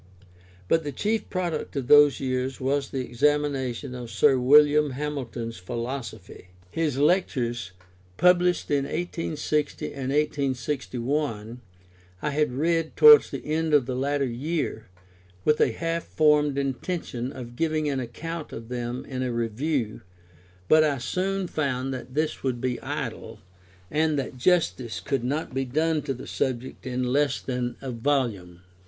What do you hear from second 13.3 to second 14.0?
end of the